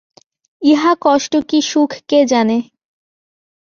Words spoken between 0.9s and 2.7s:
কষ্ট কি সুখ কে জানে!